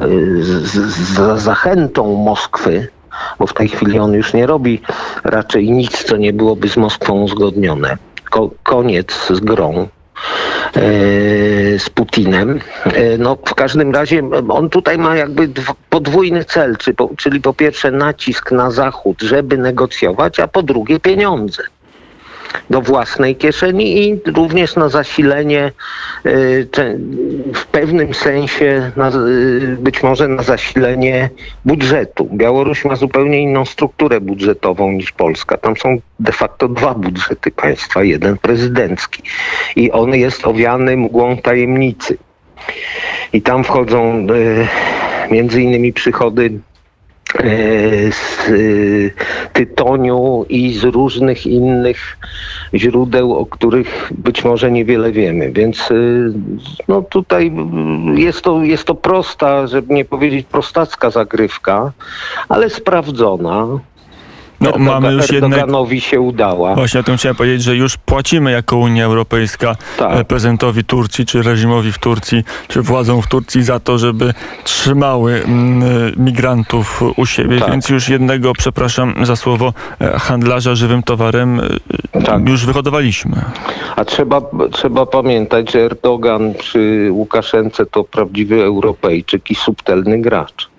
y, 0.04 0.44
za 1.16 1.38
zachętą 1.38 2.16
Moskwy, 2.16 2.88
bo 3.40 3.48
w 3.48 3.54
tej 3.54 3.70
chwili 3.70 4.00
on 4.00 4.14
już 4.14 4.34
nie 4.34 4.48
robi 4.48 4.82
raczej 5.24 5.72
nic, 5.72 6.04
co 6.04 6.18
nie 6.18 6.34
byłoby 6.34 6.70
z 6.70 6.78
Moskwą 6.78 7.22
uzgodnione. 7.22 7.98
Ko 8.30 8.50
koniec 8.64 9.28
z 9.30 9.40
grą. 9.40 9.88
E, 10.76 11.80
z 11.80 11.90
Putinem. 11.90 12.60
E, 12.86 13.18
no, 13.18 13.38
w 13.46 13.56
każdym 13.56 13.92
razie 13.92 14.30
on 14.50 14.70
tutaj 14.70 14.98
ma 14.98 15.16
jakby 15.16 15.50
podwójny 15.90 16.46
cel, 16.46 16.78
czyli 17.18 17.42
po 17.42 17.54
pierwsze 17.54 17.92
nacisk 17.92 18.52
na 18.52 18.72
Zachód, 18.72 19.22
żeby 19.22 19.58
negocjować, 19.58 20.40
a 20.40 20.48
po 20.48 20.64
drugie 20.64 21.00
pieniądze 21.00 21.64
do 22.70 22.82
własnej 22.82 23.36
kieszeni 23.36 24.08
i 24.08 24.20
również 24.26 24.76
na 24.76 24.90
zasilenie 24.90 25.72
y, 26.26 26.68
w 27.56 27.66
pewnym 27.66 28.14
sensie 28.14 28.92
y, 29.16 29.78
być 29.80 30.04
może 30.04 30.28
na 30.28 30.44
zasilenie 30.44 31.30
budżetu. 31.66 32.30
Białoruś 32.34 32.86
ma 32.86 32.96
zupełnie 32.96 33.42
inną 33.42 33.66
strukturę 33.66 34.22
budżetową 34.22 34.92
niż 34.92 35.12
Polska. 35.12 35.58
Tam 35.58 35.78
są 35.78 35.98
de 36.20 36.32
facto 36.32 36.68
dwa 36.68 36.94
budżety 36.94 37.52
państwa, 37.52 38.04
jeden 38.04 38.38
prezydencki 38.38 39.24
i 39.76 39.92
on 39.92 40.14
jest 40.14 40.48
owiany 40.48 40.98
mgłą 40.98 41.38
tajemnicy. 41.38 42.18
I 43.34 43.42
tam 43.42 43.64
wchodzą 43.64 44.28
y, 44.30 44.68
między 45.32 45.62
innymi 45.62 45.94
przychody 45.94 46.60
z 48.12 48.50
e, 48.50 48.54
tytoniu 49.54 50.46
i 50.50 50.74
z 50.74 50.84
różnych 50.84 51.48
innych 51.48 52.18
źródeł, 52.74 53.34
o 53.34 53.46
których 53.46 54.12
być 54.18 54.44
może 54.44 54.72
niewiele 54.72 55.12
wiemy. 55.12 55.52
Więc 55.52 55.92
e, 55.92 55.96
no 56.88 57.02
tutaj 57.02 57.52
jest 58.16 58.42
to, 58.42 58.64
jest 58.64 58.84
to 58.84 58.96
prosta, 58.96 59.68
żeby 59.68 59.94
nie 59.94 60.06
powiedzieć 60.06 60.46
prostacka 60.52 61.10
zagrywka, 61.10 61.92
ale 62.50 62.70
sprawdzona. 62.70 63.80
No, 64.62 64.70
Erdogan, 64.70 65.02
mamy 65.02 65.14
już 65.14 65.32
Erdoganowi 65.32 66.02
się 66.02 66.20
udała. 66.20 66.76
Właśnie 66.76 67.00
o 67.00 67.04
tym 67.04 67.18
chciałem 67.18 67.36
powiedzieć, 67.36 67.64
że 67.64 67.76
już 67.76 67.98
płacimy 67.98 68.52
jako 68.52 68.78
Unia 68.78 69.06
Europejska 69.06 69.76
tak. 69.98 70.20
E, 70.20 70.26
prezydentowi 70.26 70.84
Turcji, 70.84 71.26
czy 71.26 71.42
reżimowi 71.42 71.92
w 71.92 72.00
Turcji, 72.00 72.44
czy 72.68 72.82
władzom 72.82 73.22
w 73.22 73.28
Turcji 73.28 73.64
za 73.64 73.80
to, 73.80 73.98
żeby 73.98 74.34
trzymały 74.64 75.44
mm, 75.46 75.84
migrantów 76.18 77.04
u 77.18 77.26
siebie, 77.26 77.60
tak. 77.60 77.72
więc 77.72 77.90
już 77.90 78.10
jednego, 78.10 78.54
przepraszam 78.54 79.14
za 79.26 79.36
słowo, 79.36 79.74
e, 80.02 80.20
handlarza 80.20 80.76
żywym 80.76 81.04
towarem 81.04 81.62
e, 82.14 82.22
tak. 82.22 82.50
już 82.50 82.66
wyhodowaliśmy. 82.66 83.36
A 83.96 84.06
trzeba, 84.06 84.42
trzeba 84.72 85.06
pamiętać, 85.06 85.72
że 85.72 85.80
Erdogan 85.80 86.54
czy 86.56 87.08
Łukaszence 87.12 87.86
to 87.86 88.04
prawdziwy 88.04 88.64
Europejczyk 88.64 89.52
i 89.52 89.56
subtelny 89.56 90.22
gracz. 90.22 90.73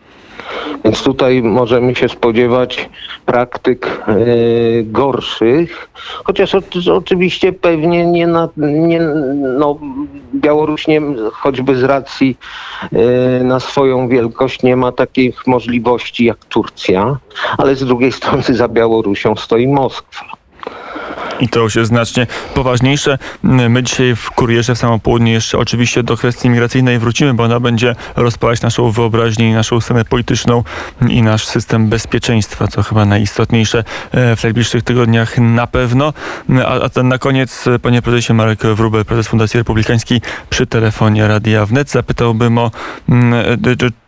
Więc 0.84 1.02
tutaj 1.02 1.42
możemy 1.42 1.94
się 1.94 2.08
spodziewać 2.08 2.90
praktyk 3.26 3.86
e, 4.06 4.14
gorszych, 4.82 5.88
chociaż 6.24 6.54
o, 6.54 6.62
oczywiście 6.94 7.52
pewnie 7.52 8.06
nie 8.06 8.26
na, 8.26 8.48
nie, 8.56 9.00
no, 9.58 9.78
Białoruś 10.34 10.86
nie, 10.86 11.02
choćby 11.32 11.76
z 11.76 11.82
racji 11.82 12.36
e, 12.92 13.44
na 13.44 13.60
swoją 13.60 14.08
wielkość 14.08 14.62
nie 14.62 14.76
ma 14.76 14.92
takich 14.92 15.46
możliwości 15.46 16.24
jak 16.24 16.44
Turcja, 16.44 17.16
ale 17.58 17.74
z 17.74 17.84
drugiej 17.84 18.12
strony 18.18 18.42
za 18.42 18.68
Białorusią 18.68 19.36
stoi 19.36 19.68
Moskwa. 19.68 20.43
I 21.40 21.48
to 21.48 21.60
już 21.60 21.76
jest 21.76 21.88
znacznie 21.88 22.26
poważniejsze. 22.54 23.18
My 23.42 23.82
dzisiaj 23.82 24.16
w 24.16 24.30
Kurierze 24.30 24.74
w 24.74 24.78
samo 24.78 24.98
południe 24.98 25.32
jeszcze 25.32 25.58
oczywiście 25.58 26.02
do 26.02 26.16
kwestii 26.16 26.50
migracyjnej 26.50 26.98
wrócimy, 26.98 27.34
bo 27.34 27.42
ona 27.42 27.60
będzie 27.60 27.96
rozpalać 28.16 28.62
naszą 28.62 28.90
wyobraźnię 28.90 29.50
i 29.50 29.52
naszą 29.52 29.80
scenę 29.80 30.04
polityczną 30.04 30.64
i 31.08 31.22
nasz 31.22 31.46
system 31.46 31.88
bezpieczeństwa, 31.88 32.68
co 32.68 32.82
chyba 32.82 33.04
najistotniejsze 33.04 33.84
e, 34.12 34.36
w 34.36 34.42
najbliższych 34.42 34.82
tygodniach 34.82 35.38
na 35.38 35.66
pewno. 35.66 36.12
A, 36.66 37.00
a 37.00 37.02
na 37.02 37.18
koniec, 37.18 37.64
panie 37.82 38.02
prezesie 38.02 38.34
Marek 38.34 38.62
Wrubel, 38.62 39.04
prezes 39.04 39.28
Fundacji 39.28 39.58
Republikańskiej 39.58 40.20
przy 40.50 40.66
telefonie 40.66 41.28
Radia 41.28 41.66
Wnet 41.66 41.90
zapytałbym 41.90 42.58
o 42.58 42.70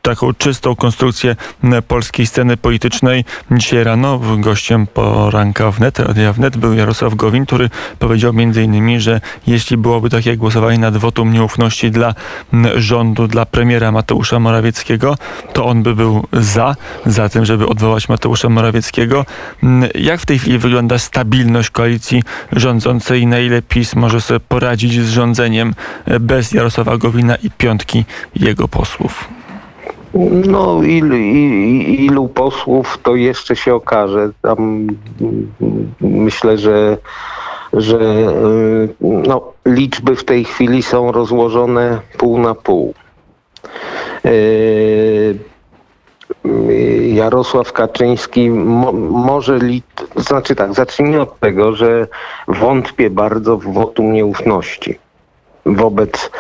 taką 0.07 0.35
czystą 0.35 0.77
konstrukcję 0.77 1.37
polskiej 1.89 2.27
sceny 2.27 2.57
politycznej. 2.57 3.25
Dzisiaj 3.51 3.85
rano 3.85 4.21
gościem 4.39 4.87
poranka 4.87 5.71
wnet, 5.71 5.99
Wnet 6.35 6.57
był 6.57 6.75
Jarosław 6.75 7.15
Gowin, 7.15 7.47
który 7.47 7.71
powiedział 7.99 8.33
innymi, 8.33 9.01
że 9.01 9.21
jeśli 9.47 9.77
byłoby 9.77 10.11
takie 10.11 10.37
głosowanie 10.37 10.79
nad 10.79 10.97
wotum 10.97 11.33
nieufności 11.33 11.91
dla 11.91 12.15
rządu, 12.75 13.29
dla 13.29 13.47
premiera 13.47 13.93
Mateusza 13.93 14.39
Morawieckiego, 14.39 15.17
to 15.53 15.65
on 15.65 15.83
by 15.83 15.95
był 15.95 16.27
za, 16.33 16.77
za 17.07 17.29
tym, 17.29 17.45
żeby 17.45 17.67
odwołać 17.69 18.09
Mateusza 18.09 18.49
Morawieckiego. 18.49 19.25
Jak 19.95 20.21
w 20.21 20.27
tej 20.27 20.39
chwili 20.39 20.59
wygląda 20.59 20.99
stabilność 20.99 21.71
koalicji 21.71 22.23
rządzącej? 22.53 23.27
Na 23.27 23.39
ile 23.39 23.63
PiS 23.63 23.97
może 23.97 24.21
sobie 24.21 24.41
poradzić 24.41 25.01
z 25.01 25.11
rządzeniem 25.11 25.75
bez 26.21 26.53
Jarosława 26.53 26.97
Gowina 26.97 27.37
i 27.37 27.51
piątki 27.51 28.05
jego 28.35 28.69
posłów? 28.69 29.29
No, 30.47 30.83
ilu, 30.83 31.17
ilu 31.17 32.29
posłów 32.29 32.99
to 33.03 33.15
jeszcze 33.15 33.57
się 33.57 33.75
okaże. 33.75 34.31
Tam 34.43 34.87
myślę, 36.01 36.59
że, 36.59 36.99
że 37.73 37.99
y, 38.01 38.89
no, 39.01 39.53
liczby 39.67 40.17
w 40.17 40.25
tej 40.25 40.45
chwili 40.45 40.83
są 40.83 41.13
rozłożone 41.13 42.01
pół 42.19 42.39
na 42.39 42.55
pół. 42.55 42.95
Y, 44.25 45.39
Jarosław 47.15 47.73
Kaczyński 47.73 48.51
mo, 48.51 48.93
może, 48.93 49.59
li, 49.59 49.83
znaczy 50.17 50.55
tak, 50.55 50.75
zacznijmy 50.75 51.21
od 51.21 51.41
tego, 51.41 51.73
że 51.73 52.07
wątpię 52.49 53.11
bardzo 53.11 53.57
w 53.57 53.65
wotum 53.65 54.13
nieufności 54.13 54.99
wobec 55.67 56.31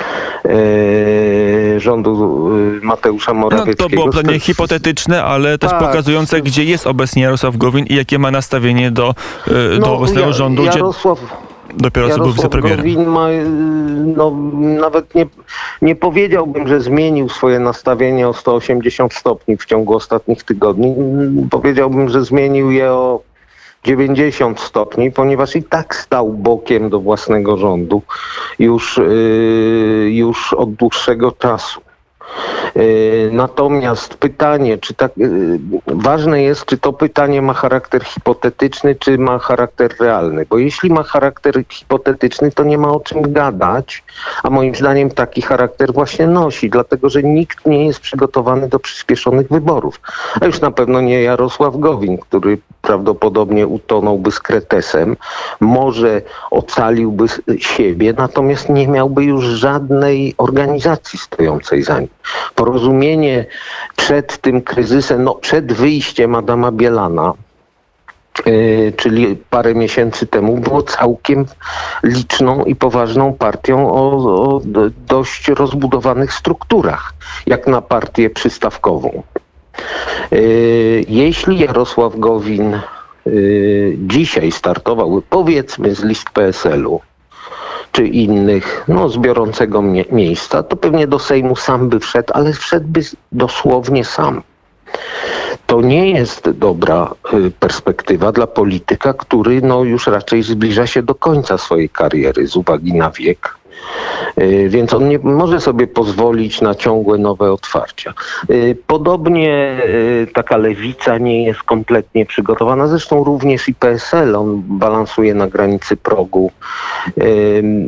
e, 0.45 1.81
rządu 1.81 2.51
e, 2.83 2.87
Mateusza 2.87 3.35
Morawieckiego. 3.35 3.77
No, 3.83 3.89
to 3.89 3.95
było 3.95 4.09
pytanie 4.09 4.41
hipotetyczne, 4.41 5.25
ale 5.25 5.59
też 5.59 5.71
tak. 5.71 5.81
pokazujące, 5.81 6.41
gdzie 6.41 6.65
jest 6.65 6.87
obecnie 6.87 7.23
Jarosław 7.23 7.57
Gowin 7.57 7.87
i 7.87 7.95
jakie 7.95 8.19
ma 8.19 8.31
nastawienie 8.31 8.91
do, 8.91 9.15
e, 9.49 9.79
do 9.79 9.87
no, 9.87 9.95
obecnego 9.97 10.27
ja, 10.27 10.33
rządu. 10.33 10.65
Jarosław, 10.65 11.19
Dopiero 11.77 12.09
co 12.09 12.19
był 12.19 12.33
wicepremierem. 12.33 12.77
Gowin 12.77 13.07
ma, 13.07 13.29
no, 14.17 14.31
nawet 14.81 15.15
nie, 15.15 15.27
nie 15.83 15.97
powiedziałbym, 15.97 16.69
że 16.69 16.81
zmienił 16.81 17.29
swoje 17.29 17.61
nastawienie 17.61 18.29
o 18.29 18.35
180 18.35 19.15
stopni 19.15 19.57
w 19.57 19.65
ciągu 19.65 19.95
ostatnich 19.95 20.43
tygodni. 20.43 20.95
Powiedziałbym, 21.51 22.09
że 22.09 22.25
zmienił 22.25 22.71
je 22.71 22.93
o 22.93 23.21
90 23.87 24.61
stopni, 24.61 25.13
ponieważ 25.13 25.57
i 25.57 25.63
tak 25.63 25.97
stał 25.97 26.33
bokiem 26.33 26.91
do 26.91 27.01
własnego 27.01 27.57
rządu 27.57 28.03
już, 28.59 28.97
yy, 28.97 30.11
już 30.11 30.53
od 30.53 30.75
dłuższego 30.75 31.33
czasu. 31.33 31.81
E, 32.77 32.81
natomiast 33.33 34.15
pytanie, 34.15 34.79
czy 34.79 34.95
tak, 34.95 35.13
e, 35.13 35.25
ważne 35.87 36.43
jest, 36.43 36.65
czy 36.65 36.79
to 36.79 36.93
pytanie 36.93 37.43
ma 37.43 37.53
charakter 37.53 38.05
hipotetyczny, 38.05 38.95
czy 38.95 39.19
ma 39.19 39.39
charakter 39.39 39.95
realny. 40.01 40.47
Bo 40.51 40.59
jeśli 40.59 40.91
ma 40.91 41.03
charakter 41.03 41.65
hipotetyczny, 41.69 42.53
to 42.53 42.65
nie 42.65 42.79
ma 42.79 42.93
o 42.93 43.01
czym 43.01 43.33
gadać, 43.33 44.05
a 44.43 44.51
moim 44.51 44.75
zdaniem 44.75 45.11
taki 45.11 45.43
charakter 45.43 45.93
właśnie 45.93 46.27
nosi, 46.27 46.71
dlatego 46.71 47.11
że 47.11 47.23
nikt 47.23 47.67
nie 47.67 47.87
jest 47.87 48.01
przygotowany 48.01 48.69
do 48.69 48.79
przyspieszonych 48.79 49.49
wyborów. 49.49 50.01
A 50.41 50.47
już 50.47 50.61
na 50.61 50.71
pewno 50.71 51.01
nie 51.01 51.23
Jarosław 51.23 51.77
Gowin, 51.77 52.19
który 52.19 52.59
prawdopodobnie 52.87 53.67
utonąłby 53.67 54.33
z 54.33 54.41
kretesem, 54.41 55.17
może 55.61 56.23
ocaliłby 56.51 57.27
siebie, 57.59 58.15
natomiast 58.19 58.69
nie 58.69 58.89
miałby 58.89 59.25
już 59.25 59.45
żadnej 59.45 60.35
organizacji 60.39 61.19
stojącej 61.19 61.83
za 61.83 62.01
nim 62.01 62.09
porozumienie 62.55 63.47
przed 63.97 64.39
tym 64.39 64.63
kryzysem, 64.63 65.25
no 65.25 65.35
przed 65.35 65.73
wyjściem 65.73 66.35
Adama 66.35 66.73
Bielana, 66.73 67.33
Yy, 68.47 68.93
czyli 68.97 69.37
parę 69.51 69.75
miesięcy 69.75 70.27
temu, 70.27 70.57
było 70.57 70.83
całkiem 70.83 71.47
liczną 72.03 72.65
i 72.65 72.77
poważną 72.77 73.33
partią 73.33 73.93
o, 73.93 74.11
o, 74.57 74.61
dość 75.09 75.49
rozbudowanych 75.49 76.33
strukturach, 76.33 77.15
jak 77.47 77.67
na 77.67 77.81
partię 77.83 78.31
przystawkową. 78.31 79.23
Yy, 80.31 81.05
jeśli 81.09 81.59
Jarosław 81.59 82.19
Gowin 82.19 82.81
yy, 83.27 83.97
dzisiaj 83.99 84.53
startował, 84.53 85.23
powiedzmy 85.31 85.95
z 85.95 86.05
list 86.05 86.31
PSL-u, 86.31 87.01
czy 87.93 88.07
innych, 88.07 88.85
no, 88.89 89.09
z 89.09 89.19
biorącego 89.19 89.83
mie 89.83 90.05
miejsca, 90.13 90.63
to 90.63 90.77
pewnie 90.77 91.07
do 91.07 91.19
Sejmu 91.19 91.57
sam 91.57 91.89
by 91.89 92.01
wszedł, 92.01 92.33
ale 92.35 92.53
wszedłby 92.53 93.01
dosłownie 93.33 94.05
sam. 94.05 94.43
To 95.67 95.81
nie 95.81 96.11
jest 96.11 96.51
dobra 96.51 97.15
y, 97.35 97.51
perspektywa 97.51 98.33
dla 98.33 98.47
polityka, 98.47 99.15
który 99.15 99.63
no, 99.63 99.85
już 99.85 100.07
raczej 100.07 100.43
zbliża 100.43 100.87
się 100.87 101.03
do 101.03 101.15
końca 101.15 101.59
swojej 101.59 101.89
kariery 101.89 102.47
z 102.47 102.57
uwagi 102.57 102.95
na 102.95 103.11
wiek 103.11 103.56
Y, 103.56 103.56
więc 104.69 104.95
on 104.95 105.09
nie 105.09 105.19
może 105.19 105.61
sobie 105.61 105.87
pozwolić 105.87 106.61
na 106.61 106.75
ciągłe 106.75 107.19
nowe 107.19 107.53
otwarcia. 107.53 108.15
Y, 108.51 108.77
podobnie 108.87 109.79
y, 109.87 110.27
taka 110.35 110.57
lewica 110.57 111.19
nie 111.19 111.45
jest 111.45 111.63
kompletnie 111.63 112.27
przygotowana, 112.27 112.87
zresztą 112.87 113.25
również 113.25 113.69
i 113.69 113.75
PSL, 113.75 114.37
on 114.37 114.63
balansuje 114.67 115.35
na 115.35 115.47
granicy 115.47 115.97
progu. 115.97 116.51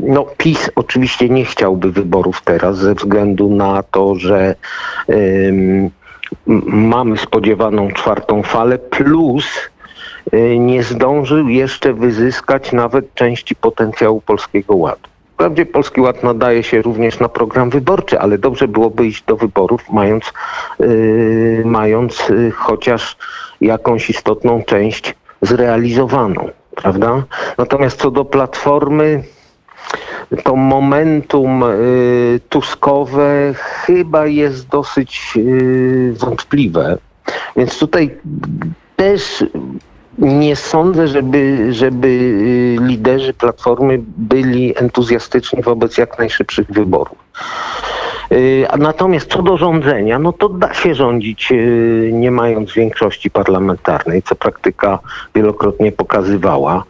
No, 0.02 0.26
PiS 0.36 0.70
oczywiście 0.74 1.28
nie 1.28 1.44
chciałby 1.44 1.92
wyborów 1.92 2.42
teraz 2.44 2.78
ze 2.78 2.94
względu 2.94 3.50
na 3.50 3.82
to, 3.82 4.14
że 4.14 4.54
mamy 6.66 7.18
spodziewaną 7.18 7.90
czwartą 7.90 8.42
falę, 8.42 8.78
plus 8.78 9.46
nie 10.58 10.82
zdążył 10.82 11.48
jeszcze 11.48 11.92
wyzyskać 11.92 12.72
nawet 12.72 13.14
części 13.14 13.56
potencjału 13.56 14.20
Polskiego 14.20 14.76
Ładu. 14.76 15.08
Wprawdzie 15.38 15.66
Polski 15.66 16.00
Ład 16.00 16.22
nadaje 16.22 16.62
się 16.62 16.82
również 16.82 17.18
na 17.18 17.28
program 17.28 17.70
wyborczy, 17.70 18.20
ale 18.20 18.38
dobrze 18.38 18.68
byłoby 18.68 19.06
iść 19.06 19.24
do 19.24 19.36
wyborów, 19.36 19.90
mając, 19.90 20.32
yy, 20.78 21.62
mając 21.64 22.28
yy, 22.28 22.50
chociaż 22.50 23.16
jakąś 23.60 24.10
istotną 24.10 24.62
część 24.62 25.14
zrealizowaną, 25.42 26.48
prawda? 26.76 27.22
Natomiast 27.58 28.00
co 28.00 28.10
do 28.10 28.24
Platformy, 28.24 29.22
to 30.44 30.56
momentum 30.56 31.62
y, 31.62 32.40
tuskowe 32.48 33.54
chyba 33.54 34.26
jest 34.26 34.68
dosyć 34.68 35.32
y, 35.36 36.14
wątpliwe. 36.18 36.98
Więc 37.56 37.78
tutaj 37.78 38.16
też 38.96 39.44
nie 40.18 40.56
sądzę, 40.56 41.08
żeby, 41.08 41.72
żeby 41.72 42.08
y, 42.08 42.76
liderzy 42.80 43.34
Platformy 43.34 43.98
byli 44.16 44.78
entuzjastyczni 44.78 45.62
wobec 45.62 45.98
jak 45.98 46.18
najszybszych 46.18 46.66
wyborów. 46.70 47.18
Y, 48.32 48.66
Natomiast 48.78 49.30
co 49.30 49.42
do 49.42 49.56
rządzenia, 49.56 50.18
no 50.18 50.32
to 50.32 50.48
da 50.48 50.74
się 50.74 50.94
rządzić 50.94 51.52
y, 51.52 52.10
nie 52.12 52.30
mając 52.30 52.72
większości 52.72 53.30
parlamentarnej, 53.30 54.22
co 54.22 54.34
praktyka 54.34 54.98
wielokrotnie 55.34 55.92
pokazywała. 55.92 56.84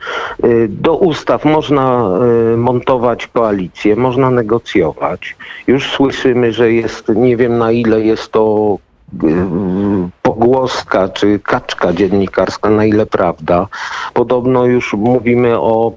Do 0.68 0.96
ustaw 0.96 1.44
można 1.44 2.10
montować 2.56 3.26
koalicję, 3.26 3.96
można 3.96 4.30
negocjować. 4.30 5.36
Już 5.66 5.90
słyszymy, 5.90 6.52
że 6.52 6.72
jest, 6.72 7.08
nie 7.08 7.36
wiem 7.36 7.58
na 7.58 7.72
ile 7.72 8.00
jest 8.00 8.32
to 8.32 8.78
pogłoska 10.22 11.08
czy 11.08 11.38
kaczka 11.38 11.92
dziennikarska, 11.92 12.70
na 12.70 12.84
ile 12.84 13.06
prawda. 13.06 13.66
Podobno 14.14 14.66
już 14.66 14.92
mówimy 14.94 15.60
o 15.60 15.92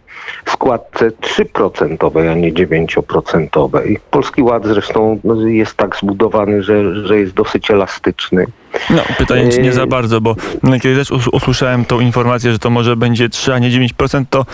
składce 0.45 1.09
3%, 1.09 2.31
a 2.31 2.33
nie 2.33 2.53
9%. 2.53 3.69
Polski 4.11 4.41
Ład 4.41 4.65
zresztą 4.65 5.19
jest 5.45 5.77
tak 5.77 5.95
zbudowany, 5.95 6.63
że, 6.63 7.05
że 7.05 7.17
jest 7.19 7.33
dosyć 7.33 7.71
elastyczny. 7.71 8.45
No, 8.89 9.01
pytanie, 9.17 9.49
czy 9.49 9.61
nie 9.61 9.73
za 9.73 9.87
bardzo, 9.87 10.21
bo 10.21 10.35
kiedy 10.81 10.95
też 10.95 11.11
us- 11.11 11.27
usłyszałem 11.27 11.85
tą 11.85 11.99
informację, 11.99 12.51
że 12.51 12.59
to 12.59 12.69
może 12.69 12.95
będzie 12.95 13.29
3, 13.29 13.53
a 13.53 13.59
nie 13.59 13.69
9%, 13.69 14.25
to 14.29 14.45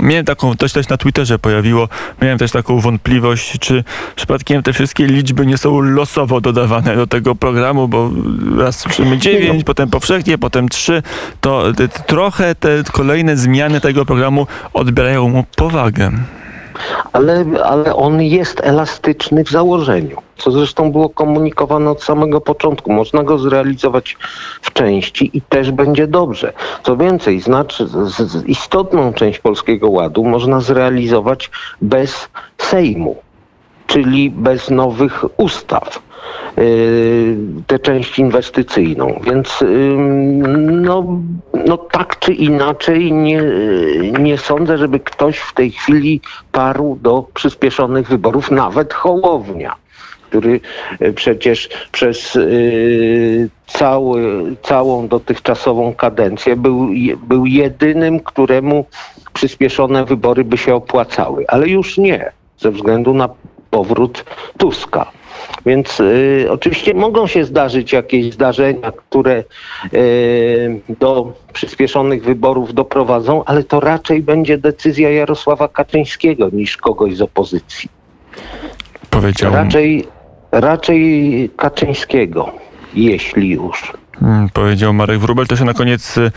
miałem 0.00 0.24
taką, 0.24 0.52
się 0.52 0.68
też 0.68 0.88
na 0.88 0.96
Twitterze 0.96 1.38
pojawiło, 1.38 1.88
miałem 2.22 2.38
też 2.38 2.52
taką 2.52 2.80
wątpliwość, 2.80 3.58
czy 3.58 3.84
przypadkiem 4.16 4.62
te 4.62 4.72
wszystkie 4.72 5.06
liczby 5.06 5.46
nie 5.46 5.58
są 5.58 5.80
losowo 5.80 6.40
dodawane 6.40 6.96
do 6.96 7.06
tego 7.06 7.34
programu, 7.34 7.88
bo 7.90 8.10
raz 8.58 8.78
słyszymy 8.78 9.18
9, 9.18 9.64
potem 9.64 9.90
powszechnie, 9.90 10.38
potem 10.38 10.68
3, 10.68 11.02
to 11.40 11.64
te, 11.76 11.88
trochę 11.88 12.54
te 12.54 12.82
kolejne 12.92 13.36
zmiany 13.36 13.80
tego 13.80 14.04
programu 14.04 14.46
odbierają 14.72 15.28
mu 15.28 15.44
powagę. 15.56 16.10
Ale, 17.12 17.44
ale 17.64 17.96
on 17.96 18.22
jest 18.22 18.60
elastyczny 18.64 19.44
w 19.44 19.50
założeniu, 19.50 20.16
co 20.36 20.50
zresztą 20.50 20.92
było 20.92 21.08
komunikowane 21.08 21.90
od 21.90 22.02
samego 22.02 22.40
początku. 22.40 22.92
Można 22.92 23.22
go 23.22 23.38
zrealizować 23.38 24.16
w 24.62 24.72
części 24.72 25.30
i 25.34 25.42
też 25.42 25.70
będzie 25.70 26.06
dobrze. 26.06 26.52
Co 26.82 26.96
więcej, 26.96 27.40
znaczy, 27.40 27.86
istotną 28.46 29.12
część 29.12 29.38
Polskiego 29.38 29.90
Ładu 29.90 30.24
można 30.24 30.60
zrealizować 30.60 31.50
bez 31.82 32.28
Sejmu, 32.58 33.16
czyli 33.90 34.30
bez 34.30 34.70
nowych 34.70 35.24
ustaw. 35.36 36.02
Yy, 36.56 37.36
tę 37.66 37.78
część 37.78 38.18
inwestycyjną. 38.18 39.20
Więc 39.24 39.62
ym, 39.62 40.82
no, 40.82 41.20
no 41.66 41.76
tak 41.76 42.18
czy 42.18 42.32
inaczej 42.32 43.12
nie, 43.12 43.42
nie 44.18 44.38
sądzę, 44.38 44.78
żeby 44.78 45.00
ktoś 45.00 45.38
w 45.38 45.54
tej 45.54 45.70
chwili 45.70 46.20
parł 46.52 46.98
do 47.02 47.26
przyspieszonych 47.34 48.08
wyborów, 48.08 48.50
nawet 48.50 48.94
Hołownia 48.94 49.76
który 50.30 50.60
y, 51.02 51.12
przecież 51.12 51.68
przez 51.92 52.36
y, 52.36 53.48
cały, 53.66 54.42
całą 54.62 55.08
dotychczasową 55.08 55.94
kadencję 55.94 56.56
był, 56.56 56.88
był 57.22 57.46
jedynym, 57.46 58.20
któremu 58.20 58.84
przyspieszone 59.32 60.04
wybory 60.04 60.44
by 60.44 60.58
się 60.58 60.74
opłacały, 60.74 61.44
ale 61.48 61.68
już 61.68 61.98
nie, 61.98 62.32
ze 62.58 62.70
względu 62.70 63.14
na 63.14 63.28
powrót 63.70 64.24
Tuska. 64.58 65.10
Więc 65.66 66.00
y, 66.00 66.46
oczywiście 66.50 66.94
mogą 66.94 67.26
się 67.26 67.44
zdarzyć 67.44 67.92
jakieś 67.92 68.32
zdarzenia, 68.32 68.92
które 68.92 69.44
y, 69.94 70.80
do 71.00 71.32
przyspieszonych 71.52 72.24
wyborów 72.24 72.74
doprowadzą, 72.74 73.44
ale 73.44 73.64
to 73.64 73.80
raczej 73.80 74.22
będzie 74.22 74.58
decyzja 74.58 75.10
Jarosława 75.10 75.68
Kaczyńskiego 75.68 76.48
niż 76.52 76.76
kogoś 76.76 77.16
z 77.16 77.22
opozycji. 77.22 77.88
Powiedział, 79.10 79.52
Raczej, 79.52 80.06
raczej 80.52 81.50
Kaczyńskiego, 81.56 82.52
jeśli 82.94 83.48
już. 83.50 83.92
Mm, 84.22 84.48
powiedział 84.48 84.92
Marek 84.92 85.18
Wróbel. 85.18 85.46
To 85.46 85.56
się 85.56 85.64
na 85.64 85.74
koniec 85.74 86.18
e, 86.18 86.30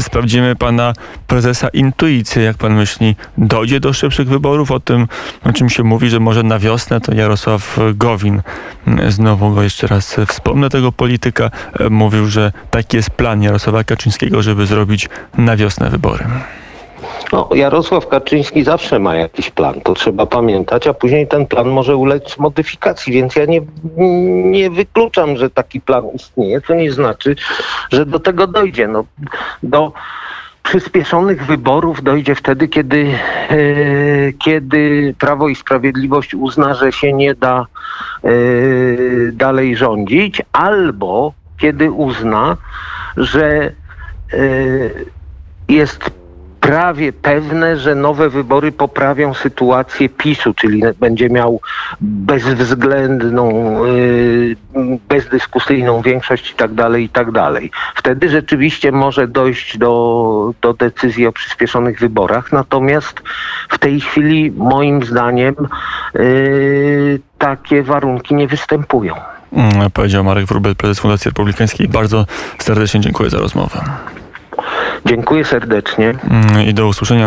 sprawdzimy 0.00 0.56
pana 0.56 0.92
prezesa 1.26 1.68
intuicję. 1.68 2.42
Jak 2.42 2.56
pan 2.56 2.74
myśli, 2.74 3.16
dojdzie 3.38 3.80
do 3.80 3.92
szybszych 3.92 4.28
wyborów? 4.28 4.70
O 4.70 4.80
tym, 4.80 5.08
o 5.44 5.52
czym 5.52 5.70
się 5.70 5.82
mówi, 5.82 6.10
że 6.10 6.20
może 6.20 6.42
na 6.42 6.58
wiosnę 6.58 7.00
to 7.00 7.14
Jarosław 7.14 7.78
Gowin, 7.94 8.42
mm, 8.86 9.12
znowu 9.12 9.54
go 9.54 9.62
jeszcze 9.62 9.86
raz 9.86 10.16
wspomnę, 10.28 10.70
tego 10.70 10.92
polityka, 10.92 11.50
e, 11.80 11.90
mówił, 11.90 12.26
że 12.26 12.52
taki 12.70 12.96
jest 12.96 13.10
plan 13.10 13.42
Jarosława 13.42 13.84
Kaczyńskiego, 13.84 14.42
żeby 14.42 14.66
zrobić 14.66 15.08
na 15.38 15.56
wiosnę 15.56 15.90
wybory. 15.90 16.24
No, 17.32 17.48
Jarosław 17.54 18.08
Kaczyński 18.08 18.64
zawsze 18.64 18.98
ma 18.98 19.14
jakiś 19.14 19.50
plan, 19.50 19.80
to 19.80 19.94
trzeba 19.94 20.26
pamiętać, 20.26 20.86
a 20.86 20.94
później 20.94 21.28
ten 21.28 21.46
plan 21.46 21.68
może 21.68 21.96
ulec 21.96 22.38
modyfikacji, 22.38 23.12
więc 23.12 23.36
ja 23.36 23.44
nie, 23.44 23.60
nie 24.50 24.70
wykluczam, 24.70 25.36
że 25.36 25.50
taki 25.50 25.80
plan 25.80 26.04
istnieje, 26.14 26.60
co 26.60 26.74
nie 26.74 26.92
znaczy, 26.92 27.36
że 27.92 28.06
do 28.06 28.20
tego 28.20 28.46
dojdzie. 28.46 28.88
No, 28.88 29.04
do 29.62 29.92
przyspieszonych 30.62 31.46
wyborów 31.46 32.02
dojdzie 32.02 32.34
wtedy, 32.34 32.68
kiedy, 32.68 33.14
e, 33.50 33.56
kiedy 34.32 35.14
Prawo 35.18 35.48
i 35.48 35.54
Sprawiedliwość 35.54 36.34
uzna, 36.34 36.74
że 36.74 36.92
się 36.92 37.12
nie 37.12 37.34
da 37.34 37.66
e, 38.24 38.30
dalej 39.32 39.76
rządzić, 39.76 40.42
albo 40.52 41.32
kiedy 41.58 41.90
uzna, 41.90 42.56
że 43.16 43.46
e, 43.52 43.72
jest 45.68 46.21
prawie 46.62 47.12
pewne, 47.12 47.76
że 47.76 47.94
nowe 47.94 48.28
wybory 48.30 48.72
poprawią 48.72 49.34
sytuację 49.34 50.08
PiSu, 50.08 50.54
czyli 50.54 50.82
będzie 51.00 51.30
miał 51.30 51.60
bezwzględną, 52.00 53.76
yy, 53.84 54.56
bezdyskusyjną 55.08 56.02
większość 56.02 56.50
i 56.50 56.54
tak 56.54 56.74
dalej, 56.74 57.04
i 57.04 57.08
tak 57.08 57.32
dalej. 57.32 57.70
Wtedy 57.94 58.28
rzeczywiście 58.28 58.92
może 58.92 59.28
dojść 59.28 59.78
do, 59.78 60.54
do 60.60 60.74
decyzji 60.74 61.26
o 61.26 61.32
przyspieszonych 61.32 61.98
wyborach, 62.00 62.52
natomiast 62.52 63.22
w 63.68 63.78
tej 63.78 64.00
chwili 64.00 64.52
moim 64.56 65.02
zdaniem 65.04 65.54
yy, 66.14 67.20
takie 67.38 67.82
warunki 67.82 68.34
nie 68.34 68.48
występują. 68.48 69.14
Mm, 69.52 69.90
Powiedział 69.90 70.24
Marek 70.24 70.46
Wróbel, 70.46 70.76
prezes 70.76 71.00
Fundacji 71.00 71.28
Republikańskiej. 71.28 71.88
Bardzo 71.88 72.26
serdecznie 72.58 73.00
dziękuję 73.00 73.30
za 73.30 73.38
rozmowę. 73.38 73.80
Dziękuję 75.06 75.44
serdecznie. 75.44 76.14
Mm, 76.30 76.66
I 76.66 76.74
do 76.74 76.86
usłyszenia. 76.86 77.20